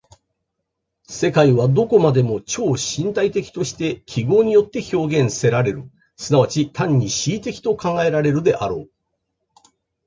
[1.07, 8.89] 世界はどこまでも超身体的として記号によって表現せられる、即ち単に思惟的と考えられるであろう。